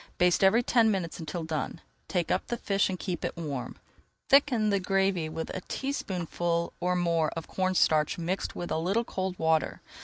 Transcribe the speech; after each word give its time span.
Baste 0.17 0.43
every 0.43 0.63
ten 0.63 0.89
minutes 0.89 1.19
until 1.19 1.43
done. 1.43 1.79
Take 2.07 2.31
up 2.31 2.47
the 2.47 2.57
fish 2.57 2.89
and 2.89 2.97
keep 2.97 3.23
it 3.23 3.37
warm. 3.37 3.77
Thicken 4.29 4.71
the 4.71 4.79
gravy 4.79 5.29
with 5.29 5.51
a 5.51 5.61
teaspoonful 5.67 6.73
or 6.79 6.95
more 6.95 7.29
of 7.37 7.47
cornstarch 7.47 8.17
mixed 8.17 8.55
with 8.55 8.71
a 8.71 8.79
little 8.79 9.03
cold 9.03 9.37
water. 9.37 9.79